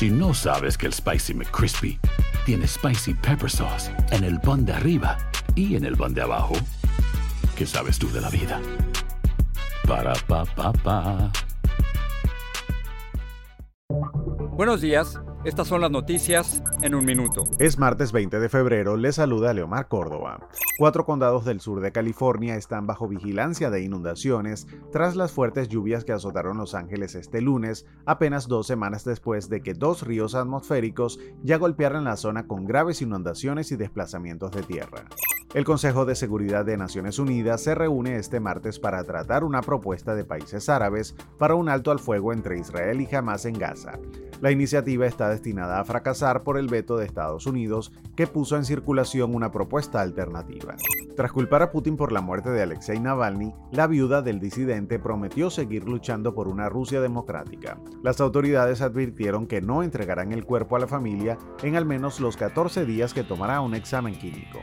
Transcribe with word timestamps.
Si 0.00 0.08
no 0.08 0.32
sabes 0.32 0.78
que 0.78 0.86
el 0.86 0.94
Spicy 0.94 1.34
McCrispy 1.34 2.00
tiene 2.46 2.66
Spicy 2.66 3.12
Pepper 3.12 3.50
Sauce 3.50 3.94
en 4.12 4.24
el 4.24 4.40
pan 4.40 4.64
de 4.64 4.72
arriba 4.72 5.18
y 5.54 5.76
en 5.76 5.84
el 5.84 5.94
pan 5.94 6.14
de 6.14 6.22
abajo, 6.22 6.54
¿qué 7.54 7.66
sabes 7.66 7.98
tú 7.98 8.10
de 8.10 8.22
la 8.22 8.30
vida? 8.30 8.62
Para, 9.86 10.14
pa, 10.26 10.46
pa, 10.46 10.72
pa. 10.72 11.30
Buenos 14.52 14.80
días, 14.80 15.20
estas 15.44 15.68
son 15.68 15.82
las 15.82 15.90
noticias 15.90 16.62
en 16.80 16.94
un 16.94 17.04
minuto. 17.04 17.44
Es 17.58 17.76
martes 17.76 18.10
20 18.10 18.40
de 18.40 18.48
febrero, 18.48 18.96
le 18.96 19.12
saluda 19.12 19.52
Leomar 19.52 19.88
Córdoba. 19.88 20.48
Cuatro 20.80 21.04
condados 21.04 21.44
del 21.44 21.60
sur 21.60 21.82
de 21.82 21.92
California 21.92 22.56
están 22.56 22.86
bajo 22.86 23.06
vigilancia 23.06 23.68
de 23.68 23.82
inundaciones 23.82 24.66
tras 24.90 25.14
las 25.14 25.30
fuertes 25.30 25.68
lluvias 25.68 26.06
que 26.06 26.12
azotaron 26.12 26.56
Los 26.56 26.74
Ángeles 26.74 27.14
este 27.14 27.42
lunes, 27.42 27.84
apenas 28.06 28.48
dos 28.48 28.66
semanas 28.66 29.04
después 29.04 29.50
de 29.50 29.60
que 29.60 29.74
dos 29.74 30.06
ríos 30.06 30.34
atmosféricos 30.34 31.20
ya 31.42 31.58
golpearan 31.58 32.04
la 32.04 32.16
zona 32.16 32.46
con 32.46 32.64
graves 32.64 33.02
inundaciones 33.02 33.70
y 33.72 33.76
desplazamientos 33.76 34.52
de 34.52 34.62
tierra. 34.62 35.04
El 35.52 35.64
Consejo 35.64 36.06
de 36.06 36.14
Seguridad 36.14 36.64
de 36.64 36.76
Naciones 36.76 37.18
Unidas 37.18 37.60
se 37.60 37.74
reúne 37.74 38.16
este 38.16 38.38
martes 38.38 38.78
para 38.78 39.02
tratar 39.02 39.42
una 39.42 39.62
propuesta 39.62 40.14
de 40.14 40.24
países 40.24 40.68
árabes 40.68 41.16
para 41.38 41.56
un 41.56 41.68
alto 41.68 41.90
al 41.90 41.98
fuego 41.98 42.32
entre 42.32 42.56
Israel 42.58 43.00
y 43.00 43.14
Hamas 43.14 43.44
en 43.46 43.58
Gaza. 43.58 43.98
La 44.40 44.52
iniciativa 44.52 45.06
está 45.06 45.28
destinada 45.28 45.80
a 45.80 45.84
fracasar 45.84 46.44
por 46.44 46.56
el 46.56 46.68
veto 46.68 46.96
de 46.96 47.04
Estados 47.04 47.46
Unidos, 47.46 47.92
que 48.14 48.28
puso 48.28 48.56
en 48.56 48.64
circulación 48.64 49.34
una 49.34 49.50
propuesta 49.50 50.00
alternativa. 50.00 50.69
Tras 51.16 51.32
culpar 51.32 51.62
a 51.62 51.70
Putin 51.70 51.96
por 51.96 52.12
la 52.12 52.20
muerte 52.20 52.50
de 52.50 52.62
Alexei 52.62 52.98
Navalny, 52.98 53.52
la 53.72 53.86
viuda 53.86 54.22
del 54.22 54.40
disidente 54.40 54.98
prometió 54.98 55.50
seguir 55.50 55.84
luchando 55.84 56.34
por 56.34 56.48
una 56.48 56.68
Rusia 56.68 57.00
democrática. 57.00 57.78
Las 58.02 58.20
autoridades 58.20 58.80
advirtieron 58.80 59.46
que 59.46 59.60
no 59.60 59.82
entregarán 59.82 60.32
el 60.32 60.44
cuerpo 60.44 60.76
a 60.76 60.80
la 60.80 60.86
familia 60.86 61.36
en 61.62 61.76
al 61.76 61.84
menos 61.84 62.20
los 62.20 62.36
14 62.36 62.86
días 62.86 63.14
que 63.14 63.24
tomará 63.24 63.60
un 63.60 63.74
examen 63.74 64.18
químico. 64.18 64.60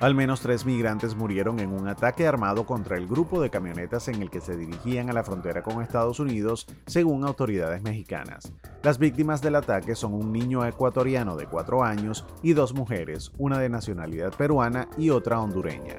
Al 0.00 0.14
menos 0.14 0.40
tres 0.40 0.64
migrantes 0.64 1.14
murieron 1.14 1.60
en 1.60 1.72
un 1.72 1.86
ataque 1.86 2.26
armado 2.26 2.64
contra 2.64 2.96
el 2.96 3.06
grupo 3.06 3.42
de 3.42 3.50
camionetas 3.50 4.08
en 4.08 4.22
el 4.22 4.30
que 4.30 4.40
se 4.40 4.56
dirigían 4.56 5.10
a 5.10 5.12
la 5.12 5.24
frontera 5.24 5.62
con 5.62 5.82
Estados 5.82 6.20
Unidos, 6.20 6.66
según 6.86 7.26
autoridades 7.26 7.82
mexicanas. 7.82 8.50
Las 8.82 8.98
víctimas 8.98 9.42
del 9.42 9.56
ataque 9.56 9.94
son 9.94 10.14
un 10.14 10.32
niño 10.32 10.64
ecuatoriano 10.64 11.36
de 11.36 11.46
cuatro 11.46 11.84
años 11.84 12.24
y 12.42 12.54
dos 12.54 12.72
mujeres, 12.72 13.30
una 13.36 13.58
de 13.58 13.68
nacionalidad 13.68 14.32
peruana 14.32 14.88
y 14.96 15.10
otra 15.10 15.38
hondureña. 15.38 15.98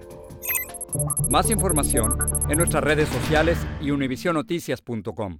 Más 1.29 1.51
información 1.51 2.17
en 2.49 2.57
nuestras 2.57 2.83
redes 2.83 3.07
sociales 3.07 3.59
y 3.81 3.91
univisionoticias.com. 3.91 5.39